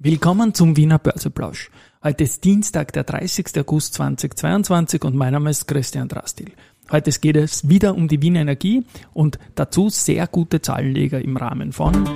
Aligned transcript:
Willkommen 0.00 0.54
zum 0.54 0.76
Wiener 0.76 1.00
Börseplausch. 1.00 1.72
Heute 2.04 2.22
ist 2.22 2.44
Dienstag, 2.44 2.92
der 2.92 3.02
30. 3.02 3.46
August 3.58 3.94
2022 3.94 5.02
und 5.02 5.16
mein 5.16 5.32
Name 5.32 5.50
ist 5.50 5.66
Christian 5.66 6.06
Drastil. 6.06 6.52
Heute 6.88 7.10
geht 7.10 7.34
es 7.34 7.68
wieder 7.68 7.96
um 7.96 8.06
die 8.06 8.22
Wiener 8.22 8.42
Energie 8.42 8.84
und 9.12 9.40
dazu 9.56 9.88
sehr 9.88 10.28
gute 10.28 10.62
Zahlenleger 10.62 11.20
im 11.20 11.36
Rahmen 11.36 11.72
von 11.72 12.08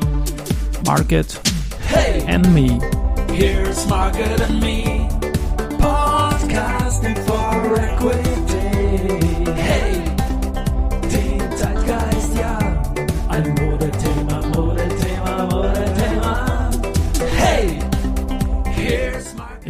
Market 0.87 1.41
hey, 1.89 2.23
and 2.33 2.55
Me. 2.55 2.79
Here's 3.33 3.85
Market 3.89 4.41
and 4.43 4.61
Me. 4.61 5.09
Podcasting 5.81 7.17
for 7.27 7.77
Equity. 7.77 8.42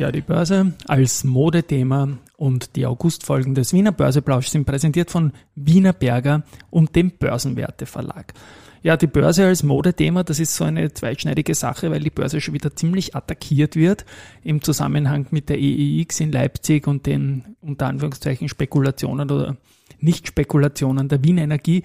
Ja, 0.02 0.10
die 0.10 0.20
Börse 0.20 0.72
als 0.88 1.22
Modethema 1.22 2.18
und 2.36 2.74
die 2.74 2.86
Augustfolgen 2.86 3.54
des 3.54 3.72
Wiener 3.72 3.92
Börseplausch 3.92 4.48
sind 4.48 4.64
präsentiert 4.64 5.12
von 5.12 5.30
Wiener 5.54 5.92
Berger 5.92 6.42
und 6.70 6.96
dem 6.96 7.12
Börsenwerte 7.12 7.86
Verlag. 7.86 8.34
Ja, 8.82 8.96
die 8.96 9.06
Börse 9.06 9.46
als 9.46 9.62
Modethema, 9.62 10.24
das 10.24 10.40
ist 10.40 10.56
so 10.56 10.64
eine 10.64 10.92
zweischneidige 10.92 11.54
Sache, 11.54 11.92
weil 11.92 12.00
die 12.00 12.10
Börse 12.10 12.40
schon 12.40 12.52
wieder 12.52 12.74
ziemlich 12.74 13.14
attackiert 13.14 13.76
wird 13.76 14.04
im 14.42 14.60
Zusammenhang 14.60 15.28
mit 15.30 15.48
der 15.48 15.60
EEX 15.60 16.18
in 16.18 16.32
Leipzig 16.32 16.88
und 16.88 17.06
den 17.06 17.54
unter 17.60 17.86
Anführungszeichen 17.86 18.48
Spekulationen 18.48 19.30
oder 19.30 19.56
Nicht-Spekulationen 20.00 21.08
der 21.08 21.22
Wien 21.22 21.38
Energie. 21.38 21.84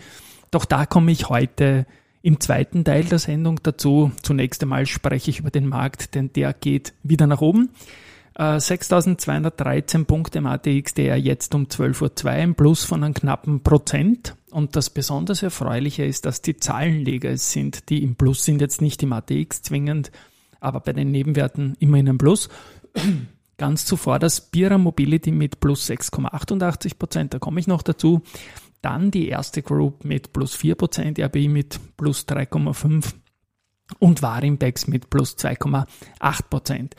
Doch 0.49 0.65
da 0.65 0.87
komme 0.87 1.11
ich 1.11 1.29
heute 1.29 1.85
im 2.23 2.39
zweiten 2.39 2.83
Teil 2.83 3.03
der 3.03 3.19
Sendung 3.19 3.59
dazu. 3.61 4.11
Zunächst 4.23 4.63
einmal 4.63 4.87
spreche 4.87 5.29
ich 5.29 5.37
über 5.37 5.51
den 5.51 5.67
Markt, 5.67 6.15
denn 6.15 6.33
der 6.33 6.53
geht 6.53 6.93
wieder 7.03 7.27
nach 7.27 7.41
oben. 7.41 7.69
6.213 8.37 10.05
Punkte 10.05 10.37
im 10.37 10.45
ATX, 10.45 10.93
der 10.93 11.17
jetzt 11.19 11.55
um 11.55 11.65
12.02 11.65 12.23
Uhr 12.23 12.31
ein 12.31 12.55
Plus 12.55 12.83
von 12.83 13.03
einem 13.03 13.13
knappen 13.13 13.63
Prozent. 13.63 14.35
Und 14.51 14.75
das 14.75 14.89
besonders 14.89 15.43
Erfreuliche 15.43 16.05
ist, 16.05 16.25
dass 16.25 16.41
die 16.41 16.57
Zahlenleger 16.57 17.31
es 17.31 17.51
sind, 17.51 17.89
die 17.89 18.03
im 18.03 18.15
Plus 18.15 18.45
sind, 18.45 18.61
jetzt 18.61 18.81
nicht 18.81 19.01
im 19.03 19.13
ATX 19.13 19.63
zwingend, 19.63 20.11
aber 20.59 20.79
bei 20.79 20.93
den 20.93 21.11
Nebenwerten 21.11 21.75
immer 21.79 21.97
in 21.97 22.09
einem 22.09 22.17
Plus. 22.17 22.49
Ganz 23.57 23.85
zuvor 23.85 24.19
das 24.19 24.39
Bira 24.39 24.77
Mobility 24.77 25.31
mit 25.31 25.59
plus 25.59 25.89
6,88 25.89 26.99
Prozent, 26.99 27.33
da 27.33 27.39
komme 27.39 27.59
ich 27.59 27.65
noch 27.65 27.81
dazu. 27.81 28.21
Dann 28.83 29.09
die 29.09 29.29
erste 29.29 29.63
Group 29.63 30.05
mit 30.05 30.31
plus 30.31 30.53
4 30.53 30.75
Prozent, 30.75 31.19
RBI 31.19 31.47
mit 31.47 31.79
plus 31.97 32.27
3,5 32.27 33.15
und 33.97 34.21
Warimbex 34.21 34.85
mit 34.85 35.09
plus 35.09 35.35
2,8 35.37 35.87
Prozent. 36.51 36.95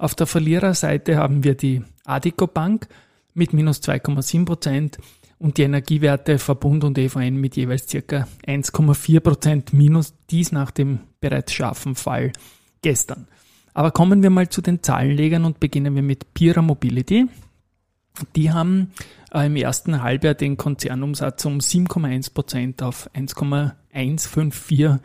Auf 0.00 0.14
der 0.14 0.26
Verliererseite 0.26 1.18
haben 1.18 1.44
wir 1.44 1.54
die 1.54 1.82
Adico 2.06 2.46
Bank 2.46 2.88
mit 3.34 3.52
minus 3.52 3.82
2,7 3.82 4.46
Prozent 4.46 4.98
und 5.38 5.58
die 5.58 5.62
Energiewerte 5.62 6.38
Verbund 6.38 6.84
und 6.84 6.96
EVN 6.96 7.36
mit 7.36 7.54
jeweils 7.54 7.86
circa 7.86 8.26
1,4 8.46 9.20
Prozent 9.20 9.72
minus, 9.74 10.14
dies 10.30 10.52
nach 10.52 10.70
dem 10.70 11.00
bereits 11.20 11.52
scharfen 11.52 11.96
Fall 11.96 12.32
gestern. 12.80 13.28
Aber 13.74 13.90
kommen 13.90 14.22
wir 14.22 14.30
mal 14.30 14.48
zu 14.48 14.62
den 14.62 14.82
Zahlenlegern 14.82 15.44
und 15.44 15.60
beginnen 15.60 15.94
wir 15.94 16.02
mit 16.02 16.32
Pira 16.32 16.62
Mobility. 16.62 17.26
Die 18.36 18.52
haben 18.52 18.92
äh, 19.34 19.44
im 19.44 19.56
ersten 19.56 20.02
Halbjahr 20.02 20.32
den 20.32 20.56
Konzernumsatz 20.56 21.44
um 21.44 21.58
7,1 21.58 22.32
Prozent 22.32 22.82
auf 22.82 23.10
1,154 23.12 24.98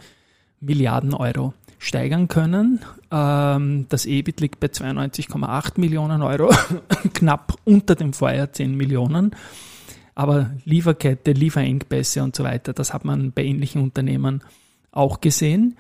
Milliarden 0.62 1.14
Euro 1.14 1.54
steigern 1.86 2.28
können. 2.28 2.80
Ähm, 3.12 3.86
das 3.90 4.06
EBIT 4.06 4.42
liegt 4.42 4.60
bei 4.60 4.68
92,8 4.68 5.80
Millionen 5.80 6.22
Euro, 6.22 6.54
knapp 7.14 7.56
unter 7.64 7.96
dem 7.96 8.14
Vorjahr 8.14 8.52
10 8.52 8.76
Millionen. 8.76 9.32
Aber 10.16 10.52
Lieferkette, 10.64 11.32
Lieferengpässe 11.32 12.24
und 12.24 12.36
so 12.36 12.44
weiter, 12.44 12.74
das 12.74 12.94
hat 12.94 13.06
man 13.06 13.32
bei 13.34 13.44
ähnlichen 13.44 13.82
Unternehmen 13.82 14.44
auch 14.92 15.22
gesehen. 15.22 15.78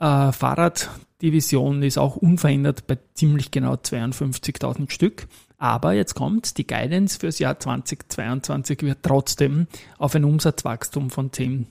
Äh, 0.00 0.32
Fahrraddivision 0.32 1.82
ist 1.82 1.98
auch 1.98 2.16
unverändert 2.16 2.86
bei 2.86 2.98
ziemlich 3.14 3.50
genau 3.50 3.74
52.000 3.74 4.90
Stück. 4.90 5.28
Aber 5.58 5.92
jetzt 5.92 6.14
kommt, 6.14 6.58
die 6.58 6.66
Guidance 6.66 7.18
fürs 7.18 7.38
Jahr 7.38 7.60
2022 7.60 8.82
wird 8.82 8.98
trotzdem 9.02 9.66
auf 9.98 10.14
ein 10.14 10.24
Umsatzwachstum 10.24 11.10
von 11.10 11.32
10 11.32 11.68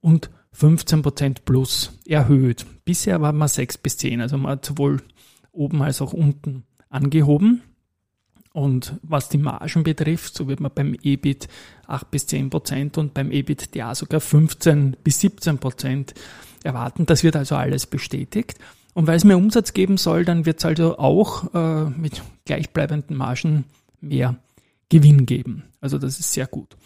und 0.00 0.30
15% 0.56 1.38
plus 1.44 1.98
erhöht. 2.06 2.66
Bisher 2.84 3.20
waren 3.20 3.38
wir 3.38 3.48
6 3.48 3.78
bis 3.78 3.96
10, 3.98 4.20
also 4.20 4.36
man 4.38 4.52
hat 4.52 4.64
sowohl 4.64 5.02
oben 5.52 5.82
als 5.82 6.00
auch 6.02 6.12
unten 6.12 6.64
angehoben. 6.88 7.62
Und 8.52 8.98
was 9.02 9.30
die 9.30 9.38
Margen 9.38 9.82
betrifft, 9.82 10.34
so 10.34 10.46
wird 10.46 10.60
man 10.60 10.72
beim 10.74 10.94
EBIT 11.02 11.48
8 11.86 12.10
bis 12.10 12.26
10 12.26 12.50
Prozent 12.50 12.98
und 12.98 13.14
beim 13.14 13.30
EBITDA 13.30 13.94
sogar 13.94 14.20
15 14.20 14.96
bis 15.02 15.20
17 15.20 15.58
Prozent 15.58 16.12
erwarten. 16.62 17.06
Das 17.06 17.22
wird 17.22 17.34
also 17.34 17.56
alles 17.56 17.86
bestätigt. 17.86 18.58
Und 18.94 19.06
weil 19.06 19.16
es 19.16 19.24
mehr 19.24 19.38
Umsatz 19.38 19.72
geben 19.72 19.96
soll, 19.96 20.26
dann 20.26 20.44
wird 20.44 20.58
es 20.58 20.66
also 20.66 20.98
auch 20.98 21.54
äh, 21.54 21.84
mit 21.90 22.22
gleichbleibenden 22.44 23.16
Margen 23.16 23.64
mehr 24.02 24.36
Gewinn 24.90 25.24
geben. 25.24 25.64
Also 25.80 25.96
das 25.96 26.20
ist 26.20 26.32
sehr 26.32 26.46
gut. 26.46 26.76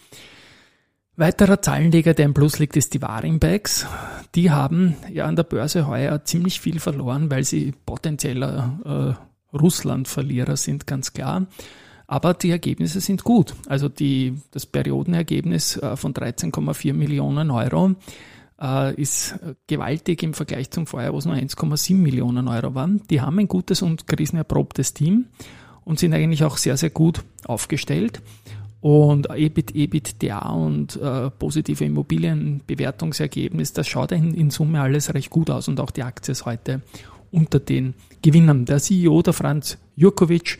Weiterer 1.19 1.63
Zahlenleger, 1.63 2.13
der 2.13 2.25
im 2.25 2.35
Plus 2.35 2.59
liegt, 2.59 2.77
ist 2.77 2.93
die 2.93 3.01
Warimbags. 3.01 3.87
Die 4.35 4.51
haben 4.51 4.95
ja 5.11 5.25
an 5.25 5.35
der 5.35 5.43
Börse 5.43 5.87
heuer 5.87 6.23
ziemlich 6.23 6.61
viel 6.61 6.79
verloren, 6.79 7.31
weil 7.31 7.43
sie 7.43 7.73
potenzieller 7.87 9.17
äh, 9.51 9.57
Russland-Verlierer 9.57 10.57
sind, 10.57 10.85
ganz 10.85 11.13
klar. 11.13 11.47
Aber 12.05 12.35
die 12.35 12.51
Ergebnisse 12.51 13.01
sind 13.01 13.23
gut. 13.23 13.55
Also 13.67 13.89
die, 13.89 14.35
das 14.51 14.67
Periodenergebnis 14.67 15.77
äh, 15.77 15.95
von 15.95 16.13
13,4 16.13 16.93
Millionen 16.93 17.49
Euro 17.49 17.95
äh, 18.61 18.93
ist 18.93 19.39
gewaltig 19.65 20.21
im 20.21 20.35
Vergleich 20.35 20.69
zum 20.69 20.85
Vorjahr, 20.85 21.13
wo 21.13 21.17
es 21.17 21.25
nur 21.25 21.33
1,7 21.33 21.95
Millionen 21.95 22.47
Euro 22.47 22.75
waren. 22.75 23.01
Die 23.09 23.21
haben 23.21 23.39
ein 23.39 23.47
gutes 23.47 23.81
und 23.81 24.05
krisenerprobtes 24.05 24.93
Team 24.93 25.25
und 25.83 25.97
sind 25.97 26.13
eigentlich 26.13 26.43
auch 26.43 26.57
sehr, 26.57 26.77
sehr 26.77 26.91
gut 26.91 27.23
aufgestellt. 27.47 28.21
Und 28.79 29.27
EBIT, 29.29 29.75
EBITDA 29.75 30.49
und 30.49 30.97
äh, 30.97 31.31
positive 31.31 31.83
Immobilienbewertungsergebnis, 31.83 33.73
das 33.73 33.87
schaut 33.87 34.11
in, 34.11 34.33
in 34.33 34.51
Summe 34.51 34.81
alles 34.81 35.13
recht 35.13 35.31
gut 35.31 35.49
aus 35.49 35.67
und 35.67 35.79
auch 35.79 35.89
die 35.89 36.03
Aktie 36.03 36.31
ist 36.31 36.45
heute 36.45 36.81
unter 37.31 37.59
den 37.59 37.95
Gewinnern. 38.21 38.65
Der 38.65 38.79
CEO, 38.79 39.21
der 39.21 39.33
Franz 39.33 39.77
Jurkovic, 39.95 40.59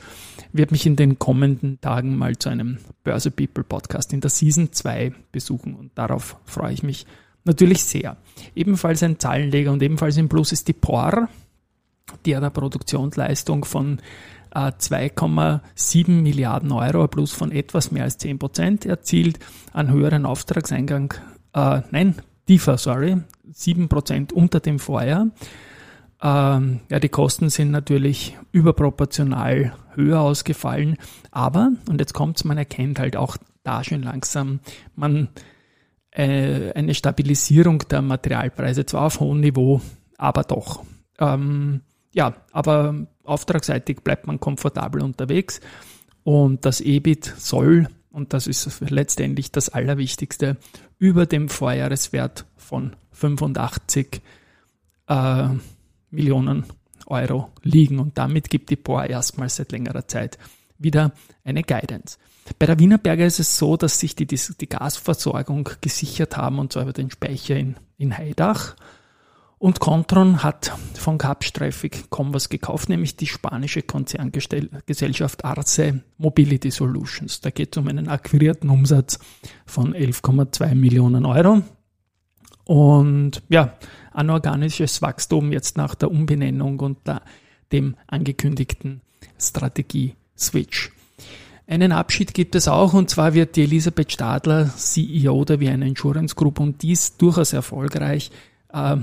wird 0.52 0.72
mich 0.72 0.86
in 0.86 0.96
den 0.96 1.20
kommenden 1.20 1.80
Tagen 1.80 2.18
mal 2.18 2.38
zu 2.38 2.50
einem 2.50 2.80
Börse 3.04 3.32
People 3.32 3.64
Podcast 3.64 4.14
in 4.14 4.22
der 4.22 4.30
Season 4.30 4.72
2 4.72 5.14
besuchen 5.32 5.76
und 5.76 5.92
darauf 5.96 6.38
freue 6.46 6.74
ich 6.74 6.84
mich 6.84 7.06
natürlich 7.44 7.84
sehr. 7.84 8.18
Ebenfalls 8.56 9.04
ein 9.04 9.20
Zahlenleger 9.20 9.72
und 9.72 9.82
ebenfalls 9.84 10.18
im 10.18 10.30
Plus 10.30 10.52
ist 10.52 10.68
die 10.68 10.74
POR, 10.74 11.30
die 12.26 12.36
hat 12.36 12.44
eine 12.44 12.52
Produktionsleistung 12.52 13.66
von 13.66 14.00
2,7 14.60 16.10
Milliarden 16.10 16.72
Euro, 16.72 17.08
plus 17.08 17.32
von 17.32 17.52
etwas 17.52 17.92
mehr 17.92 18.04
als 18.04 18.18
10 18.18 18.40
Prozent 18.40 18.86
erzielt, 18.86 19.40
an 19.74 19.92
höheren 19.92 20.26
Auftragseingang, 20.26 21.14
äh, 21.54 21.82
nein, 21.92 22.16
tiefer, 22.48 22.78
sorry, 22.78 23.18
7 23.52 23.90
Prozent 23.90 24.34
unter 24.34 24.60
dem 24.60 24.80
Vorjahr. 24.80 25.28
Ähm, 26.22 26.80
ja, 26.90 27.00
die 27.00 27.10
Kosten 27.10 27.50
sind 27.50 27.72
natürlich 27.72 28.38
überproportional 28.52 29.74
höher 29.94 30.22
ausgefallen, 30.22 30.98
aber, 31.32 31.72
und 31.90 32.00
jetzt 32.00 32.14
kommt's, 32.14 32.44
man 32.44 32.58
erkennt 32.58 33.00
halt 33.00 33.16
auch 33.16 33.38
da 33.64 33.84
schon 33.84 34.02
langsam, 34.02 34.60
man 34.96 35.30
äh, 36.12 36.72
eine 36.74 36.96
Stabilisierung 36.96 37.80
der 37.90 38.02
Materialpreise, 38.02 38.86
zwar 38.86 39.04
auf 39.04 39.20
hohem 39.20 39.42
Niveau, 39.42 39.82
aber 40.18 40.44
doch. 40.44 40.84
Ähm, 41.20 41.82
ja, 42.14 42.34
aber 42.52 43.08
auftragsseitig 43.28 44.02
bleibt 44.02 44.28
man 44.28 44.40
komfortabel 44.40 45.02
unterwegs 45.02 45.62
und 46.24 46.66
das 46.66 46.82
EBIT 46.82 47.34
soll, 47.38 47.88
und 48.12 48.34
das 48.34 48.48
ist 48.48 48.82
letztendlich 48.90 49.52
das 49.52 49.70
Allerwichtigste, 49.70 50.58
über 51.00 51.26
dem 51.26 51.50
Vorjahreswert 51.50 52.46
von 52.56 52.96
85 53.12 54.22
äh, 55.08 55.48
Millionen 56.12 56.66
Euro 57.06 57.52
liegen. 57.64 58.00
Und 58.00 58.18
damit 58.18 58.50
gibt 58.50 58.70
die 58.70 58.76
POR 58.76 59.06
erstmals 59.06 59.56
seit 59.56 59.72
längerer 59.72 60.08
Zeit 60.08 60.38
wieder 60.78 61.14
eine 61.44 61.64
Guidance. 61.64 62.18
Bei 62.60 62.66
der 62.66 62.80
Wienerberger 62.80 63.26
ist 63.26 63.40
es 63.40 63.58
so, 63.58 63.78
dass 63.78 64.00
sich 64.00 64.16
die, 64.16 64.26
die 64.26 64.70
Gasversorgung 64.70 65.70
gesichert 65.82 66.38
haben, 66.38 66.60
und 66.60 66.74
zwar 66.74 66.84
über 66.84 66.94
den 66.94 67.12
Speicher 67.12 67.56
in, 67.56 67.76
in 67.98 68.18
Heidach. 68.18 68.76
Und 69.60 69.80
Contron 69.80 70.44
hat 70.44 70.72
von 70.94 71.18
Capsch 71.18 71.52
Traffic 71.52 72.12
Converse 72.12 72.48
gekauft, 72.48 72.90
nämlich 72.90 73.16
die 73.16 73.26
spanische 73.26 73.82
Konzerngesellschaft 73.82 75.44
Arce 75.44 75.94
Mobility 76.18 76.70
Solutions. 76.70 77.42
Da 77.42 77.50
geht 77.50 77.76
es 77.76 77.82
um 77.82 77.88
einen 77.88 78.08
akquirierten 78.08 78.70
Umsatz 78.70 79.18
von 79.66 79.96
11,2 79.96 80.76
Millionen 80.76 81.26
Euro. 81.26 81.64
Und 82.66 83.42
ja, 83.50 83.78
anorganisches 84.12 85.02
Wachstum 85.02 85.52
jetzt 85.52 85.76
nach 85.78 85.96
der 85.96 86.12
Umbenennung 86.12 86.80
und 86.80 87.08
der 87.08 87.22
dem 87.72 87.96
angekündigten 88.08 89.02
Strategie-Switch. 89.40 90.92
Einen 91.66 91.92
Abschied 91.92 92.34
gibt 92.34 92.56
es 92.56 92.68
auch 92.68 92.94
und 92.94 93.10
zwar 93.10 93.34
wird 93.34 93.56
die 93.56 93.64
Elisabeth 93.64 94.12
Stadler 94.12 94.70
CEO 94.76 95.44
der 95.44 95.60
Vienna 95.60 95.86
Insurance 95.86 96.36
Group 96.36 96.60
und 96.60 96.82
dies 96.82 97.18
durchaus 97.18 97.54
erfolgreich 97.54 98.32
äh, 98.72 98.98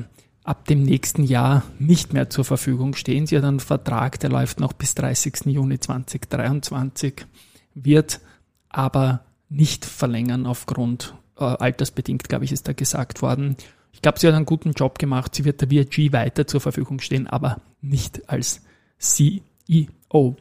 ab 0.45 0.67
dem 0.67 0.83
nächsten 0.83 1.25
Jahr 1.25 1.63
nicht 1.79 2.13
mehr 2.13 2.31
zur 2.31 2.45
Verfügung 2.45 2.95
stehen. 2.95 3.27
Sie 3.27 3.37
hat 3.37 3.45
einen 3.45 3.61
Vertrag, 3.61 4.21
der 4.21 4.31
läuft 4.31 4.61
noch 4.61 4.75
bis 4.75 4.95
30. 4.95 5.47
Juni 5.47 5.81
2023, 5.81 7.27
wird 7.75 8.21
aber 8.69 9.25
nicht 9.49 9.85
verlängern 9.87 10.47
aufgrund 10.47 11.15
äh, 11.39 11.45
altersbedingt, 11.45 12.29
glaube 12.29 12.45
ich, 12.45 12.53
ist 12.53 12.69
da 12.69 12.73
gesagt 12.73 13.23
worden. 13.23 13.57
Ich 13.93 14.03
glaube, 14.03 14.19
sie 14.19 14.27
hat 14.27 14.35
einen 14.35 14.45
guten 14.45 14.73
Job 14.73 14.99
gemacht. 14.99 15.35
Sie 15.35 15.45
wird 15.45 15.61
der 15.61 15.69
VG 15.69 16.13
weiter 16.13 16.47
zur 16.47 16.61
Verfügung 16.61 17.01
stehen, 17.01 17.27
aber 17.27 17.61
nicht 17.81 18.29
als 18.29 18.61
CEO. 18.99 20.37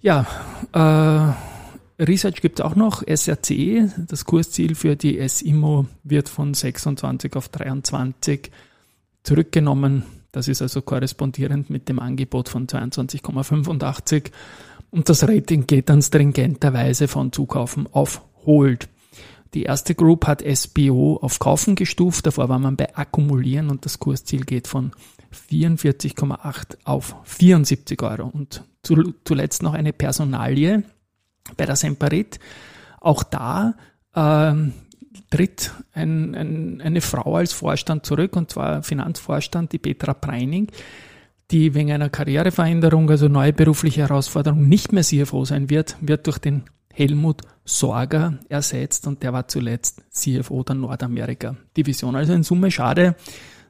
Ja, 0.00 0.26
äh, 0.72 2.02
Research 2.02 2.40
gibt 2.40 2.60
es 2.60 2.64
auch 2.64 2.76
noch, 2.76 3.02
SRC, 3.02 3.90
das 4.06 4.24
Kursziel 4.24 4.74
für 4.74 4.96
die 4.96 5.26
SIMO 5.28 5.86
wird 6.04 6.28
von 6.28 6.54
26 6.54 7.34
auf 7.34 7.48
23 7.48 8.52
zurückgenommen. 9.28 10.04
Das 10.32 10.48
ist 10.48 10.62
also 10.62 10.80
korrespondierend 10.80 11.68
mit 11.68 11.88
dem 11.90 11.98
Angebot 11.98 12.48
von 12.48 12.66
22,85 12.66 14.30
und 14.90 15.10
das 15.10 15.28
Rating 15.28 15.66
geht 15.66 15.90
dann 15.90 16.00
stringenterweise 16.00 17.08
von 17.08 17.30
Zukaufen 17.30 17.86
auf 17.92 18.22
Hold. 18.46 18.88
Die 19.52 19.64
erste 19.64 19.94
Group 19.94 20.26
hat 20.26 20.42
SBO 20.42 21.18
auf 21.20 21.38
Kaufen 21.38 21.74
gestuft, 21.74 22.26
davor 22.26 22.48
war 22.48 22.58
man 22.58 22.76
bei 22.76 22.96
Akkumulieren 22.96 23.68
und 23.68 23.84
das 23.84 23.98
Kursziel 23.98 24.44
geht 24.44 24.66
von 24.66 24.92
44,8 25.50 26.78
auf 26.84 27.16
74 27.24 28.02
Euro. 28.02 28.28
Und 28.28 28.64
zuletzt 29.24 29.62
noch 29.62 29.74
eine 29.74 29.92
Personalie 29.92 30.84
bei 31.56 31.66
der 31.66 31.76
Semperit. 31.76 32.38
Auch 33.00 33.22
da 33.24 33.74
ähm, 34.14 34.72
tritt 35.30 35.72
ein, 35.92 36.34
ein, 36.34 36.80
eine 36.80 37.00
Frau 37.00 37.36
als 37.36 37.52
Vorstand 37.52 38.06
zurück, 38.06 38.36
und 38.36 38.50
zwar 38.50 38.82
Finanzvorstand, 38.82 39.72
die 39.72 39.78
Petra 39.78 40.14
Preining, 40.14 40.68
die 41.50 41.74
wegen 41.74 41.92
einer 41.92 42.10
Karriereveränderung, 42.10 43.08
also 43.10 43.28
neue 43.28 43.52
berufliche 43.52 44.02
Herausforderung, 44.02 44.68
nicht 44.68 44.92
mehr 44.92 45.02
CFO 45.02 45.44
sein 45.44 45.70
wird, 45.70 45.96
wird 46.00 46.26
durch 46.26 46.38
den 46.38 46.64
Helmut 46.92 47.42
Sorger 47.64 48.38
ersetzt 48.48 49.06
und 49.06 49.22
der 49.22 49.32
war 49.32 49.46
zuletzt 49.46 50.02
CFO 50.10 50.62
der 50.64 50.74
Nordamerika-Division. 50.74 52.16
Also 52.16 52.32
in 52.32 52.42
Summe 52.42 52.70
schade, 52.70 53.14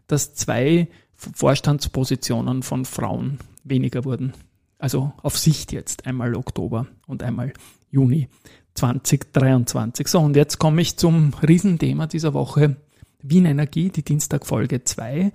dass 0.07 0.35
zwei 0.35 0.89
Vorstandspositionen 1.15 2.63
von 2.63 2.85
Frauen 2.85 3.39
weniger 3.65 4.05
wurden. 4.05 4.33
Also 4.79 5.13
auf 5.23 5.37
Sicht 5.37 5.73
jetzt 5.73 6.07
einmal 6.07 6.37
Oktober 6.37 6.87
und 7.07 7.23
einmal 7.23 7.53
Juni 7.91 8.29
2023. 8.79 10.09
So, 10.09 10.21
und 10.21 10.37
jetzt 10.37 10.59
komme 10.59 10.81
ich 10.81 10.97
zum 10.97 11.35
Riesenthema 11.35 12.07
dieser 12.07 12.35
Woche. 12.35 12.77
Wien 13.23 13.45
Energie, 13.45 13.91
die 13.91 14.03
Dienstagfolge 14.03 14.85
2. 14.85 15.33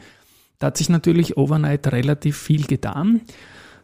Da 0.60 0.68
hat 0.68 0.78
sich 0.78 0.90
natürlich 0.90 1.38
overnight 1.38 1.92
relativ 1.92 2.38
viel 2.38 2.66
getan. 2.66 3.22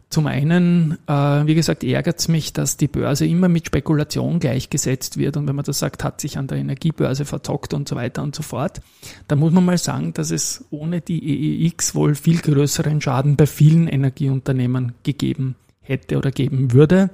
Zum 0.08 0.26
einen, 0.26 0.98
äh, 1.06 1.12
wie 1.12 1.54
gesagt, 1.54 1.84
ärgert 1.84 2.18
es 2.18 2.26
mich, 2.26 2.52
dass 2.52 2.76
die 2.76 2.88
Börse 2.88 3.26
immer 3.26 3.48
mit 3.48 3.66
Spekulation 3.66 4.40
gleichgesetzt 4.40 5.18
wird. 5.18 5.36
Und 5.36 5.46
wenn 5.46 5.54
man 5.54 5.64
das 5.64 5.78
sagt, 5.78 6.02
hat 6.02 6.20
sich 6.20 6.36
an 6.36 6.48
der 6.48 6.58
Energiebörse 6.58 7.24
verzockt 7.24 7.74
und 7.74 7.88
so 7.88 7.94
weiter 7.94 8.20
und 8.22 8.34
so 8.34 8.42
fort, 8.42 8.80
dann 9.28 9.38
muss 9.38 9.52
man 9.52 9.64
mal 9.64 9.78
sagen, 9.78 10.12
dass 10.12 10.32
es 10.32 10.64
ohne 10.70 11.00
die 11.00 11.64
EEX 11.64 11.94
wohl 11.94 12.16
viel 12.16 12.40
größeren 12.40 13.00
Schaden 13.00 13.36
bei 13.36 13.46
vielen 13.46 13.86
Energieunternehmen 13.86 14.94
gegeben 15.04 15.54
hätte 15.80 16.18
oder 16.18 16.32
geben 16.32 16.72
würde, 16.72 17.10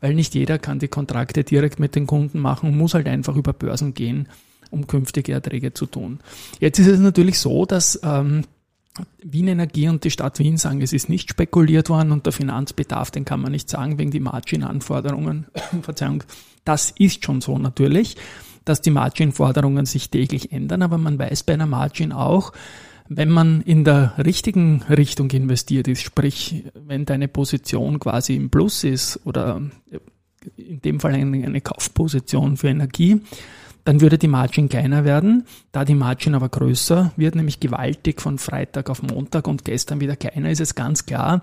weil 0.00 0.14
nicht 0.14 0.34
jeder 0.34 0.58
kann 0.58 0.78
die 0.78 0.88
Kontrakte 0.88 1.44
direkt 1.44 1.80
mit 1.80 1.94
den 1.94 2.06
Kunden 2.06 2.38
machen 2.38 2.70
und 2.70 2.76
muss 2.76 2.94
halt 2.94 3.06
einfach 3.06 3.36
über 3.36 3.52
Börsen 3.52 3.94
gehen, 3.94 4.28
um 4.70 4.86
künftige 4.86 5.32
Erträge 5.32 5.72
zu 5.74 5.86
tun. 5.86 6.20
Jetzt 6.60 6.78
ist 6.78 6.86
es 6.86 7.00
natürlich 7.00 7.38
so, 7.38 7.64
dass 7.64 8.00
ähm, 8.02 8.44
Wien 9.22 9.48
Energie 9.48 9.88
und 9.88 10.04
die 10.04 10.10
Stadt 10.10 10.38
Wien 10.38 10.56
sagen, 10.56 10.82
es 10.82 10.92
ist 10.92 11.08
nicht 11.08 11.30
spekuliert 11.30 11.88
worden 11.88 12.12
und 12.12 12.26
der 12.26 12.32
Finanzbedarf, 12.32 13.10
den 13.10 13.24
kann 13.24 13.40
man 13.40 13.52
nicht 13.52 13.68
sagen 13.68 13.98
wegen 13.98 14.10
die 14.10 14.20
Margin-Anforderungen. 14.20 15.46
Verzeihung, 15.82 16.24
das 16.64 16.92
ist 16.98 17.24
schon 17.24 17.40
so 17.40 17.58
natürlich, 17.58 18.16
dass 18.64 18.80
die 18.80 18.90
Margin-Forderungen 18.90 19.86
sich 19.86 20.10
täglich 20.10 20.52
ändern, 20.52 20.82
aber 20.82 20.98
man 20.98 21.18
weiß 21.18 21.44
bei 21.44 21.54
einer 21.54 21.66
Margin 21.66 22.12
auch, 22.12 22.52
wenn 23.08 23.30
man 23.30 23.62
in 23.62 23.84
der 23.84 24.14
richtigen 24.18 24.82
Richtung 24.82 25.30
investiert 25.30 25.88
ist, 25.88 26.02
sprich, 26.02 26.64
wenn 26.74 27.04
deine 27.04 27.28
Position 27.28 27.98
quasi 27.98 28.36
im 28.36 28.50
Plus 28.50 28.84
ist 28.84 29.20
oder 29.24 29.62
in 30.56 30.80
dem 30.82 31.00
Fall 31.00 31.14
eine, 31.14 31.46
eine 31.46 31.60
Kaufposition 31.60 32.56
für 32.56 32.68
Energie, 32.68 33.20
dann 33.84 34.00
würde 34.02 34.18
die 34.18 34.28
Margin 34.28 34.68
kleiner 34.68 35.04
werden. 35.04 35.46
Da 35.72 35.84
die 35.84 35.94
Margin 35.94 36.34
aber 36.34 36.50
größer 36.50 37.12
wird, 37.16 37.34
nämlich 37.34 37.60
gewaltig 37.60 38.20
von 38.20 38.38
Freitag 38.38 38.90
auf 38.90 39.02
Montag 39.02 39.48
und 39.48 39.64
gestern 39.64 40.00
wieder 40.00 40.16
kleiner, 40.16 40.50
ist 40.50 40.60
es 40.60 40.74
ganz 40.74 41.06
klar, 41.06 41.42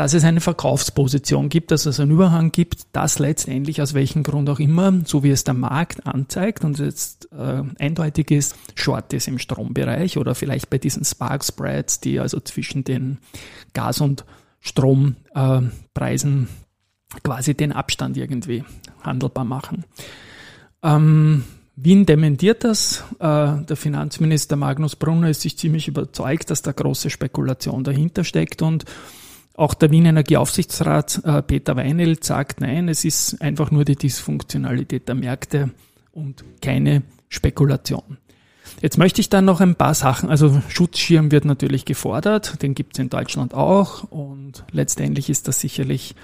dass 0.00 0.14
es 0.14 0.24
eine 0.24 0.40
Verkaufsposition 0.40 1.50
gibt, 1.50 1.70
dass 1.70 1.84
es 1.84 2.00
einen 2.00 2.12
Überhang 2.12 2.52
gibt, 2.52 2.84
das 2.92 3.18
letztendlich 3.18 3.82
aus 3.82 3.92
welchem 3.92 4.22
Grund 4.22 4.48
auch 4.48 4.58
immer, 4.58 4.94
so 5.04 5.22
wie 5.22 5.30
es 5.30 5.44
der 5.44 5.52
Markt 5.52 6.06
anzeigt 6.06 6.64
und 6.64 6.78
jetzt 6.78 7.28
äh, 7.32 7.62
eindeutig 7.78 8.30
ist, 8.30 8.56
Short 8.76 9.12
ist 9.12 9.28
im 9.28 9.38
Strombereich 9.38 10.16
oder 10.16 10.34
vielleicht 10.34 10.70
bei 10.70 10.78
diesen 10.78 11.04
Spark 11.04 11.44
Spreads, 11.44 12.00
die 12.00 12.18
also 12.18 12.40
zwischen 12.40 12.82
den 12.82 13.18
Gas- 13.74 14.00
und 14.00 14.24
Strompreisen 14.60 16.44
äh, 16.44 17.20
quasi 17.22 17.52
den 17.52 17.72
Abstand 17.72 18.16
irgendwie 18.16 18.64
handelbar 19.02 19.44
machen. 19.44 19.84
Ähm, 20.82 21.44
Wien 21.76 22.06
dementiert 22.06 22.64
das. 22.64 23.04
Äh, 23.18 23.64
der 23.64 23.76
Finanzminister 23.76 24.56
Magnus 24.56 24.96
Brunner 24.96 25.28
ist 25.28 25.42
sich 25.42 25.58
ziemlich 25.58 25.88
überzeugt, 25.88 26.48
dass 26.48 26.62
da 26.62 26.72
große 26.72 27.10
Spekulation 27.10 27.84
dahinter 27.84 28.24
steckt 28.24 28.62
und 28.62 28.86
auch 29.60 29.74
der 29.74 29.90
Wien 29.90 30.06
Energieaufsichtsrat 30.06 31.20
äh, 31.24 31.42
Peter 31.42 31.76
Weinelt 31.76 32.24
sagt, 32.24 32.60
nein, 32.60 32.88
es 32.88 33.04
ist 33.04 33.42
einfach 33.42 33.70
nur 33.70 33.84
die 33.84 33.96
Dysfunktionalität 33.96 35.06
der 35.06 35.14
Märkte 35.14 35.70
und 36.12 36.44
keine 36.62 37.02
Spekulation. 37.28 38.16
Jetzt 38.80 38.96
möchte 38.96 39.20
ich 39.20 39.28
dann 39.28 39.44
noch 39.44 39.60
ein 39.60 39.74
paar 39.74 39.94
Sachen, 39.94 40.30
also 40.30 40.62
Schutzschirm 40.68 41.30
wird 41.30 41.44
natürlich 41.44 41.84
gefordert, 41.84 42.62
den 42.62 42.74
gibt 42.74 42.94
es 42.94 43.00
in 43.00 43.10
Deutschland 43.10 43.52
auch 43.52 44.04
und 44.04 44.64
letztendlich 44.72 45.28
ist 45.28 45.46
das 45.46 45.60
sicherlich 45.60 46.14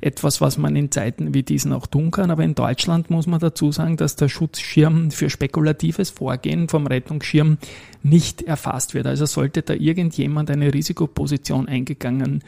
etwas, 0.00 0.40
was 0.40 0.56
man 0.56 0.76
in 0.76 0.90
Zeiten 0.90 1.34
wie 1.34 1.42
diesen 1.42 1.72
auch 1.72 1.86
tun 1.86 2.10
kann. 2.10 2.30
Aber 2.30 2.44
in 2.44 2.54
Deutschland 2.54 3.10
muss 3.10 3.26
man 3.26 3.40
dazu 3.40 3.72
sagen, 3.72 3.96
dass 3.96 4.14
der 4.14 4.28
Schutzschirm 4.28 5.10
für 5.10 5.30
spekulatives 5.30 6.10
Vorgehen 6.10 6.68
vom 6.68 6.86
Rettungsschirm 6.86 7.56
nicht 8.02 8.42
erfasst 8.42 8.92
wird. 8.92 9.06
Also 9.06 9.24
sollte 9.24 9.62
da 9.62 9.72
irgendjemand 9.72 10.50
eine 10.50 10.72
Risikoposition 10.72 11.66
eingegangen 11.66 12.42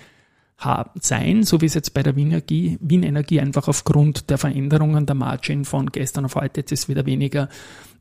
haben, 0.59 0.91
sein, 1.01 1.45
so 1.45 1.61
wie 1.61 1.67
es 1.67 1.75
jetzt 1.75 1.95
bei 1.95 2.03
der 2.03 2.17
Wien 2.17 2.29
Energie, 2.29 2.79
Wien 2.81 3.05
Energie 3.05 3.41
einfach 3.41 3.69
aufgrund 3.69 4.29
der 4.29 4.39
Veränderungen 4.39 5.07
der 5.07 5.15
Margin 5.15 5.65
von 5.65 5.87
gestern 5.87 6.25
auf 6.25 6.35
heute, 6.35 6.61
jetzt 6.61 6.73
ist 6.73 6.89
wieder 6.89 7.07
weniger 7.07 7.49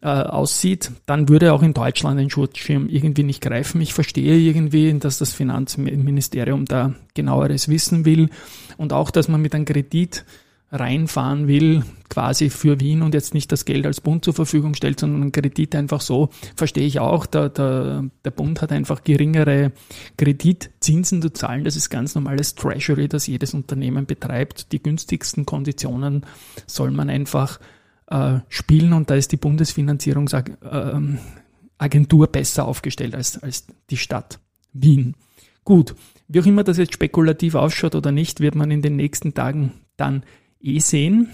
äh, 0.01 0.07
aussieht, 0.07 0.91
dann 1.05 1.29
würde 1.29 1.53
auch 1.53 1.61
in 1.61 1.73
Deutschland 1.73 2.19
ein 2.19 2.31
Schutzschirm 2.31 2.89
irgendwie 2.89 3.23
nicht 3.23 3.41
greifen. 3.41 3.79
Ich 3.81 3.93
verstehe 3.93 4.37
irgendwie, 4.37 4.97
dass 4.97 5.19
das 5.19 5.33
Finanzministerium 5.33 6.65
da 6.65 6.95
genaueres 7.13 7.69
wissen 7.69 8.05
will 8.05 8.29
und 8.77 8.91
auch, 8.91 9.11
dass 9.11 9.27
man 9.27 9.41
mit 9.41 9.53
einem 9.53 9.65
Kredit 9.65 10.25
reinfahren 10.69 11.47
will, 11.47 11.83
quasi 12.09 12.49
für 12.49 12.79
Wien 12.79 13.01
und 13.01 13.13
jetzt 13.13 13.33
nicht 13.33 13.51
das 13.51 13.63
Geld 13.63 13.85
als 13.85 14.01
Bund 14.01 14.25
zur 14.25 14.33
Verfügung 14.33 14.73
stellt, 14.73 14.99
sondern 14.99 15.21
einen 15.21 15.31
Kredit 15.31 15.75
einfach 15.75 16.01
so, 16.01 16.29
verstehe 16.55 16.85
ich 16.85 16.99
auch, 16.99 17.25
der, 17.25 17.49
der, 17.49 18.03
der 18.25 18.31
Bund 18.31 18.61
hat 18.61 18.73
einfach 18.73 19.03
geringere 19.03 19.71
Kreditzinsen 20.17 21.21
zu 21.21 21.31
zahlen. 21.31 21.63
Das 21.63 21.77
ist 21.77 21.89
ganz 21.89 22.15
normales 22.15 22.55
Treasury, 22.55 23.07
das 23.07 23.27
jedes 23.27 23.53
Unternehmen 23.53 24.05
betreibt. 24.05 24.73
Die 24.73 24.83
günstigsten 24.83 25.45
Konditionen 25.45 26.25
soll 26.65 26.91
man 26.91 27.09
einfach 27.09 27.59
äh, 28.07 28.39
spielen 28.49 28.93
und 28.93 29.09
da 29.09 29.15
ist 29.15 29.31
die 29.31 29.37
Bundesfinanzierungsagentur 29.37 32.25
äh, 32.25 32.29
besser 32.29 32.67
aufgestellt 32.67 33.15
als, 33.15 33.41
als 33.41 33.67
die 33.89 33.97
Stadt 33.97 34.39
Wien. 34.73 35.15
Gut, 35.63 35.95
wie 36.27 36.41
auch 36.41 36.45
immer 36.45 36.63
das 36.63 36.77
jetzt 36.77 36.93
spekulativ 36.93 37.55
ausschaut 37.55 37.95
oder 37.95 38.11
nicht, 38.11 38.41
wird 38.41 38.55
man 38.55 38.71
in 38.71 38.81
den 38.81 38.97
nächsten 38.97 39.33
Tagen 39.33 39.71
dann 39.95 40.23
eh 40.61 40.79
sehen. 40.79 41.29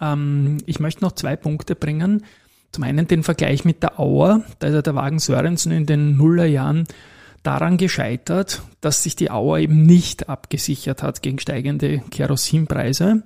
Ähm, 0.00 0.58
ich 0.66 0.80
möchte 0.80 1.02
noch 1.02 1.12
zwei 1.12 1.36
Punkte 1.36 1.74
bringen. 1.74 2.24
Zum 2.72 2.84
einen 2.84 3.06
den 3.06 3.22
Vergleich 3.22 3.64
mit 3.64 3.82
der 3.82 4.00
Auer. 4.00 4.44
Da 4.58 4.68
ist 4.68 4.74
ja 4.74 4.82
der 4.82 4.94
Wagen 4.94 5.18
Sörensen 5.18 5.72
in 5.72 5.86
den 5.86 6.16
Nullerjahren 6.16 6.86
daran 7.42 7.76
gescheitert, 7.76 8.62
dass 8.80 9.02
sich 9.02 9.16
die 9.16 9.30
Auer 9.30 9.58
eben 9.58 9.82
nicht 9.82 10.28
abgesichert 10.28 11.02
hat 11.02 11.22
gegen 11.22 11.38
steigende 11.38 11.98
Kerosinpreise. 12.10 13.22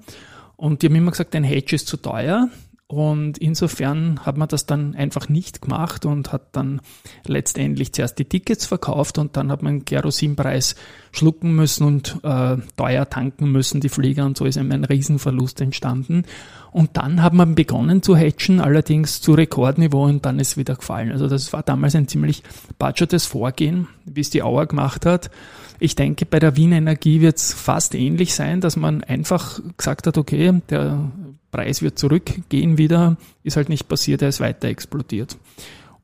Und 0.56 0.82
die 0.82 0.86
haben 0.86 0.96
immer 0.96 1.10
gesagt, 1.10 1.34
ein 1.34 1.44
Hedge 1.44 1.76
ist 1.76 1.86
zu 1.86 1.96
teuer. 1.96 2.48
Und 2.88 3.38
insofern 3.38 4.24
hat 4.24 4.36
man 4.36 4.48
das 4.48 4.66
dann 4.66 4.94
einfach 4.94 5.28
nicht 5.28 5.60
gemacht 5.60 6.06
und 6.06 6.32
hat 6.32 6.54
dann 6.54 6.80
letztendlich 7.26 7.92
zuerst 7.92 8.18
die 8.18 8.26
Tickets 8.26 8.64
verkauft 8.64 9.18
und 9.18 9.36
dann 9.36 9.50
hat 9.50 9.62
man 9.62 9.84
Kerosinpreis 9.84 10.76
schlucken 11.16 11.54
müssen 11.54 11.84
und 11.84 12.18
äh, 12.22 12.56
teuer 12.76 13.08
tanken 13.08 13.50
müssen, 13.50 13.80
die 13.80 13.88
Flieger, 13.88 14.26
und 14.26 14.36
so 14.36 14.44
ist 14.44 14.56
eben 14.56 14.72
ein 14.72 14.84
Riesenverlust 14.84 15.60
entstanden. 15.60 16.24
Und 16.72 16.90
dann 16.98 17.22
hat 17.22 17.32
man 17.32 17.54
begonnen 17.54 18.02
zu 18.02 18.16
hatchen, 18.16 18.60
allerdings 18.60 19.20
zu 19.22 19.32
Rekordniveau 19.32 20.04
und 20.04 20.26
dann 20.26 20.38
ist 20.38 20.56
wieder 20.56 20.74
gefallen. 20.74 21.10
Also 21.10 21.26
das 21.26 21.52
war 21.52 21.62
damals 21.62 21.94
ein 21.94 22.06
ziemlich 22.06 22.42
budgetes 22.78 23.24
Vorgehen, 23.24 23.88
wie 24.04 24.20
es 24.20 24.30
die 24.30 24.42
Auer 24.42 24.66
gemacht 24.66 25.06
hat. 25.06 25.30
Ich 25.78 25.94
denke, 25.94 26.26
bei 26.26 26.38
der 26.38 26.56
Wien 26.56 26.72
Energie 26.72 27.20
wird 27.20 27.38
es 27.38 27.52
fast 27.52 27.94
ähnlich 27.94 28.34
sein, 28.34 28.60
dass 28.60 28.76
man 28.76 29.02
einfach 29.04 29.60
gesagt 29.76 30.06
hat, 30.06 30.18
okay, 30.18 30.60
der 30.68 31.10
Preis 31.50 31.80
wird 31.80 31.98
zurückgehen 31.98 32.76
wieder, 32.76 33.16
ist 33.42 33.56
halt 33.56 33.70
nicht 33.70 33.88
passiert, 33.88 34.20
er 34.20 34.28
ist 34.28 34.40
weiter 34.40 34.68
explodiert. 34.68 35.38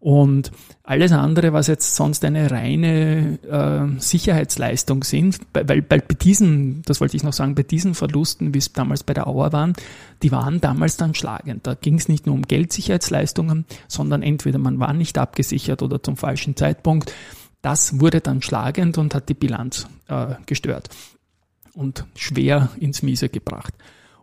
Und 0.02 0.50
alles 0.82 1.12
andere, 1.12 1.52
was 1.52 1.68
jetzt 1.68 1.94
sonst 1.94 2.24
eine 2.24 2.50
reine 2.50 3.38
äh, 3.48 4.00
Sicherheitsleistung 4.00 5.04
sind, 5.04 5.38
weil, 5.54 5.68
weil 5.68 5.80
bei 5.80 5.98
diesen, 5.98 6.82
das 6.82 7.00
wollte 7.00 7.16
ich 7.16 7.22
noch 7.22 7.32
sagen, 7.32 7.54
bei 7.54 7.62
diesen 7.62 7.94
Verlusten, 7.94 8.52
wie 8.52 8.58
es 8.58 8.72
damals 8.72 9.04
bei 9.04 9.14
der 9.14 9.28
Auer 9.28 9.52
waren, 9.52 9.74
die 10.24 10.32
waren 10.32 10.60
damals 10.60 10.96
dann 10.96 11.14
schlagend. 11.14 11.68
Da 11.68 11.74
ging 11.74 11.94
es 11.98 12.08
nicht 12.08 12.26
nur 12.26 12.34
um 12.34 12.42
Geldsicherheitsleistungen, 12.42 13.64
sondern 13.86 14.24
entweder 14.24 14.58
man 14.58 14.80
war 14.80 14.92
nicht 14.92 15.18
abgesichert 15.18 15.82
oder 15.82 16.02
zum 16.02 16.16
falschen 16.16 16.56
Zeitpunkt. 16.56 17.14
Das 17.60 18.00
wurde 18.00 18.20
dann 18.20 18.42
schlagend 18.42 18.98
und 18.98 19.14
hat 19.14 19.28
die 19.28 19.34
Bilanz 19.34 19.86
äh, 20.08 20.34
gestört 20.46 20.88
und 21.74 22.06
schwer 22.16 22.70
ins 22.80 23.02
Miese 23.02 23.28
gebracht. 23.28 23.72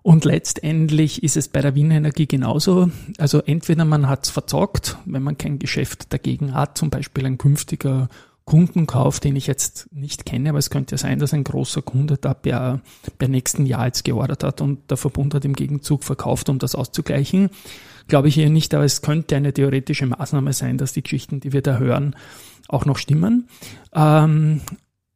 Und 0.10 0.26
letztendlich 0.26 1.22
ist 1.22 1.38
es 1.38 1.50
bei 1.50 1.62
der 1.62 1.76
Wiener 1.76 1.94
Energie 1.94 2.26
genauso. 2.26 2.90
Also 3.20 3.44
entweder 3.44 3.86
man 3.86 4.10
hat 4.10 4.26
es 4.26 4.32
verzockt, 4.32 4.98
wenn 5.06 5.22
man 5.22 5.38
kein 5.38 5.60
Geschäft 5.60 6.12
dagegen 6.12 6.56
hat, 6.56 6.80
zum 6.80 6.90
Beispiel 6.90 7.28
ein 7.28 7.38
künftiger 7.38 8.10
Kundenkauf, 8.44 9.20
den 9.20 9.36
ich 9.36 9.46
jetzt 9.46 9.88
nicht 9.94 10.26
kenne, 10.26 10.50
aber 10.50 10.58
es 10.58 10.72
könnte 10.72 10.96
ja 10.96 10.98
sein, 10.98 11.20
dass 11.20 11.36
ein 11.36 11.44
großer 11.44 11.84
Kunde 11.84 12.18
da 12.18 12.34
per, 12.34 12.82
per 13.20 13.28
nächsten 13.28 13.68
Jahr 13.68 13.86
jetzt 13.86 14.04
geordert 14.04 14.44
hat 14.44 14.62
und 14.62 14.90
der 14.90 14.98
Verbund 14.98 15.36
hat 15.36 15.46
im 15.46 15.54
Gegenzug 15.54 16.04
verkauft, 16.04 16.50
um 16.50 16.58
das 16.58 16.74
auszugleichen. 16.74 17.52
Glaube 18.08 18.30
ich 18.30 18.34
hier 18.34 18.50
nicht, 18.50 18.74
aber 18.74 18.86
es 18.86 19.04
könnte 19.04 19.36
eine 19.36 19.54
theoretische 19.54 20.08
Maßnahme 20.08 20.54
sein, 20.54 20.80
dass 20.80 20.92
die 20.92 21.04
Geschichten, 21.04 21.40
die 21.40 21.54
wir 21.54 21.62
da 21.62 21.78
hören, 21.78 22.16
auch 22.68 22.86
noch 22.86 22.98
stimmen. 22.98 23.48
Ähm, 23.94 24.62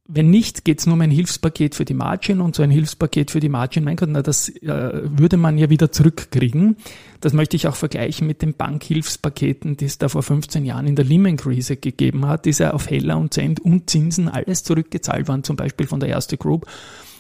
wenn 0.05 0.29
nicht, 0.29 0.65
geht 0.65 0.79
es 0.79 0.86
nur 0.86 0.95
um 0.95 1.01
ein 1.01 1.12
Hilfspaket 1.12 1.75
für 1.75 1.86
die 1.86 1.93
Margin 1.93 2.41
und 2.41 2.55
so 2.55 2.63
ein 2.63 2.69
Hilfspaket 2.69 3.31
für 3.31 3.39
die 3.39 3.48
Margin, 3.48 3.86
mein 3.86 3.95
Gott, 3.95 4.10
na, 4.12 4.22
das 4.22 4.50
äh, 4.50 5.01
würde 5.05 5.38
man 5.38 5.57
ja 5.57 5.69
wieder 5.69 5.93
zurückkriegen. 5.93 6.75
Das 7.22 7.31
möchte 7.31 7.55
ich 7.55 7.67
auch 7.67 7.75
vergleichen 7.75 8.27
mit 8.27 8.41
den 8.41 8.53
Bankhilfspaketen, 8.53 9.77
die 9.77 9.86
es 9.86 10.00
da 10.00 10.10
vor 10.10 10.22
15 10.22 10.65
Jahren 10.65 10.88
in 10.88 10.98
der 10.98 11.05
Lehman-Krise 11.05 11.77
gegeben 11.77 12.27
hat, 12.27 12.45
die 12.45 12.51
ja 12.51 12.72
auf 12.72 12.89
Heller 12.89 13.17
und 13.17 13.33
Cent 13.33 13.62
und 13.62 13.89
Zinsen 13.89 14.27
alles 14.27 14.63
zurückgezahlt 14.63 15.29
waren, 15.29 15.45
zum 15.45 15.55
Beispiel 15.55 15.88
von 15.88 16.01
der 16.01 16.10
Erste 16.10 16.38
Group. 16.38 16.65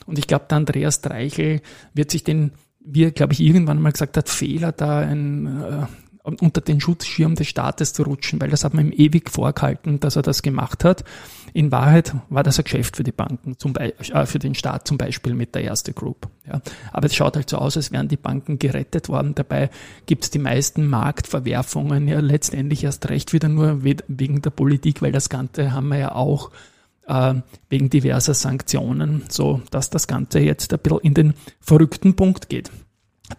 Und 0.05 0.19
ich 0.19 0.27
glaube, 0.27 0.45
der 0.49 0.57
Andreas 0.57 0.99
Dreichel 0.99 1.61
wird 1.93 2.11
sich 2.11 2.25
den, 2.25 2.51
wie 2.83 3.05
er, 3.05 3.11
glaube 3.11 3.31
ich, 3.31 3.39
irgendwann 3.39 3.81
mal 3.81 3.93
gesagt 3.93 4.17
hat, 4.17 4.27
Fehler 4.27 4.73
da 4.73 4.99
ein 4.99 5.47
äh, 5.47 5.85
unter 6.23 6.61
den 6.61 6.79
Schutzschirm 6.79 7.35
des 7.35 7.47
Staates 7.47 7.91
zu 7.91 8.03
rutschen, 8.03 8.39
weil 8.41 8.49
das 8.49 8.63
hat 8.63 8.73
man 8.73 8.87
ihm 8.87 8.93
ewig 8.95 9.29
vorgehalten, 9.29 9.99
dass 9.99 10.15
er 10.15 10.21
das 10.21 10.41
gemacht 10.41 10.85
hat. 10.85 11.03
In 11.53 11.71
Wahrheit 11.71 12.15
war 12.29 12.43
das 12.43 12.57
ein 12.57 12.63
Geschäft 12.63 12.95
für 12.95 13.03
die 13.03 13.11
Banken, 13.11 13.59
zum 13.59 13.73
Beispiel, 13.73 14.15
äh, 14.15 14.25
für 14.25 14.39
den 14.39 14.55
Staat 14.55 14.87
zum 14.87 14.97
Beispiel 14.97 15.33
mit 15.33 15.53
der 15.53 15.63
erste 15.63 15.91
Group. 15.91 16.29
Ja. 16.47 16.61
Aber 16.93 17.07
es 17.07 17.15
schaut 17.15 17.35
halt 17.35 17.49
so 17.49 17.57
aus, 17.57 17.75
als 17.75 17.91
wären 17.91 18.07
die 18.07 18.17
Banken 18.17 18.57
gerettet 18.57 19.09
worden. 19.09 19.35
Dabei 19.35 19.69
gibt 20.05 20.23
es 20.23 20.31
die 20.31 20.39
meisten 20.39 20.87
Marktverwerfungen 20.87 22.07
ja 22.07 22.21
letztendlich 22.21 22.85
erst 22.85 23.09
recht 23.09 23.33
wieder 23.33 23.49
nur 23.49 23.83
wegen 23.83 24.41
der 24.41 24.49
Politik, 24.49 25.01
weil 25.01 25.11
das 25.11 25.29
Ganze 25.29 25.73
haben 25.73 25.89
wir 25.89 25.97
ja 25.97 26.15
auch 26.15 26.51
äh, 27.07 27.35
wegen 27.69 27.89
diverser 27.89 28.33
Sanktionen, 28.33 29.23
so 29.29 29.61
dass 29.71 29.89
das 29.89 30.07
Ganze 30.07 30.39
jetzt 30.39 30.73
ein 30.73 30.79
bisschen 30.79 30.99
in 30.99 31.13
den 31.13 31.33
verrückten 31.59 32.15
Punkt 32.15 32.47
geht. 32.49 32.71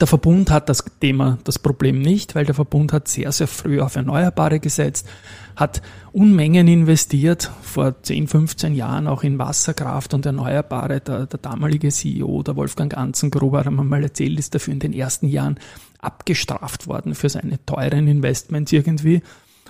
Der 0.00 0.06
Verbund 0.06 0.50
hat 0.50 0.68
das 0.68 0.84
Thema, 1.00 1.38
das 1.44 1.58
Problem 1.58 2.00
nicht, 2.00 2.34
weil 2.34 2.44
der 2.44 2.54
Verbund 2.54 2.92
hat 2.92 3.06
sehr, 3.06 3.30
sehr 3.32 3.46
früh 3.46 3.80
auf 3.80 3.96
Erneuerbare 3.96 4.58
gesetzt, 4.58 5.06
hat 5.54 5.82
Unmengen 6.12 6.66
investiert, 6.66 7.50
vor 7.62 8.02
10, 8.02 8.26
15 8.26 8.74
Jahren 8.74 9.06
auch 9.06 9.22
in 9.22 9.38
Wasserkraft 9.38 10.12
und 10.14 10.26
Erneuerbare. 10.26 11.00
Der, 11.00 11.26
der 11.26 11.38
damalige 11.38 11.90
CEO, 11.90 12.42
der 12.42 12.56
Wolfgang 12.56 12.96
Anzengruber, 12.96 13.60
hat 13.60 13.70
man 13.70 13.86
mal 13.86 14.02
erzählt, 14.02 14.38
ist 14.38 14.54
dafür 14.54 14.72
in 14.72 14.80
den 14.80 14.92
ersten 14.92 15.28
Jahren 15.28 15.58
abgestraft 16.00 16.86
worden 16.86 17.14
für 17.14 17.28
seine 17.28 17.64
teuren 17.64 18.08
Investments 18.08 18.72
irgendwie. 18.72 19.22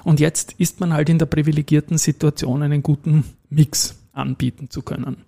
Und 0.04 0.20
jetzt 0.20 0.52
ist 0.58 0.80
man 0.80 0.92
halt 0.92 1.08
in 1.08 1.18
der 1.18 1.26
privilegierten 1.26 1.98
Situation, 1.98 2.62
einen 2.62 2.82
guten 2.82 3.24
Mix 3.50 3.96
anbieten 4.12 4.70
zu 4.70 4.82
können. 4.82 5.18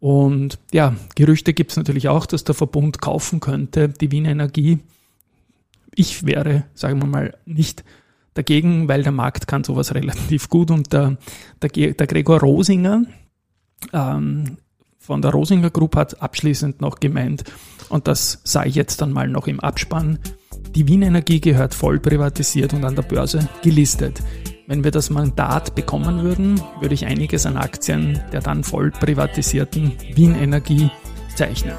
Und 0.00 0.58
ja, 0.72 0.94
Gerüchte 1.14 1.54
gibt 1.54 1.70
es 1.70 1.76
natürlich 1.76 2.08
auch, 2.08 2.26
dass 2.26 2.44
der 2.44 2.54
Verbund 2.54 3.00
kaufen 3.00 3.40
könnte, 3.40 3.88
die 3.88 4.12
Wiener 4.12 4.30
Energie. 4.30 4.78
Ich 5.94 6.26
wäre, 6.26 6.64
sagen 6.74 7.00
wir 7.00 7.06
mal, 7.06 7.34
nicht 7.46 7.82
dagegen, 8.34 8.88
weil 8.88 9.02
der 9.02 9.12
Markt 9.12 9.48
kann 9.48 9.64
sowas 9.64 9.94
relativ 9.94 10.50
gut. 10.50 10.70
Und 10.70 10.92
der, 10.92 11.16
der, 11.62 11.70
der 11.94 12.06
Gregor 12.06 12.40
Rosinger 12.40 13.04
ähm, 13.92 14.58
von 14.98 15.22
der 15.22 15.30
Rosinger 15.30 15.70
Group 15.70 15.96
hat 15.96 16.20
abschließend 16.20 16.80
noch 16.80 17.00
gemeint, 17.00 17.44
und 17.88 18.08
das 18.08 18.42
ich 18.64 18.74
jetzt 18.74 19.00
dann 19.00 19.12
mal 19.12 19.28
noch 19.28 19.46
im 19.46 19.60
Abspann, 19.60 20.18
die 20.74 20.88
Wien 20.88 21.02
Energie 21.02 21.40
gehört 21.40 21.74
voll 21.74 22.00
privatisiert 22.00 22.74
und 22.74 22.84
an 22.84 22.96
der 22.96 23.02
Börse 23.02 23.48
gelistet. 23.62 24.20
Wenn 24.68 24.82
wir 24.82 24.90
das 24.90 25.10
Mandat 25.10 25.76
bekommen 25.76 26.24
würden, 26.24 26.60
würde 26.80 26.94
ich 26.94 27.06
einiges 27.06 27.46
an 27.46 27.56
Aktien 27.56 28.20
der 28.32 28.40
dann 28.40 28.64
voll 28.64 28.90
privatisierten 28.90 29.92
Wien 30.14 30.34
Energie 30.34 30.90
zeichnen. 31.36 31.76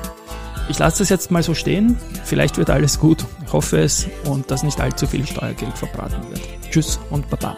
Ich 0.70 0.80
lasse 0.80 1.00
das 1.00 1.10
jetzt 1.10 1.30
mal 1.30 1.44
so 1.44 1.54
stehen. 1.54 1.98
Vielleicht 2.24 2.58
wird 2.58 2.70
alles 2.70 2.98
gut. 3.00 3.26
Ich 3.46 3.52
hoffe 3.52 3.80
es 3.80 4.08
und 4.26 4.52
dass 4.52 4.64
nicht 4.64 4.80
allzu 4.80 5.06
viel 5.06 5.28
Steuergeld 5.28 5.78
verbraten 5.78 6.30
wird. 6.30 6.42
Tschüss 6.72 6.98
und 7.10 7.30
Baba. 7.30 7.58